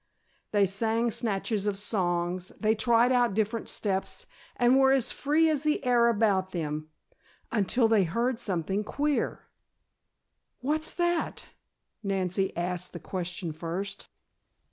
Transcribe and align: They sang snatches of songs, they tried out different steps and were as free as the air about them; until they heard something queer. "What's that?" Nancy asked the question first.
They 0.49 0.65
sang 0.65 1.11
snatches 1.11 1.67
of 1.67 1.77
songs, 1.77 2.51
they 2.59 2.73
tried 2.73 3.11
out 3.11 3.35
different 3.35 3.69
steps 3.69 4.25
and 4.55 4.79
were 4.79 4.91
as 4.91 5.11
free 5.11 5.47
as 5.47 5.61
the 5.61 5.85
air 5.85 6.07
about 6.07 6.53
them; 6.53 6.89
until 7.51 7.87
they 7.87 8.05
heard 8.05 8.39
something 8.39 8.83
queer. 8.83 9.43
"What's 10.59 10.91
that?" 10.93 11.45
Nancy 12.01 12.51
asked 12.57 12.93
the 12.93 12.99
question 12.99 13.53
first. 13.53 14.07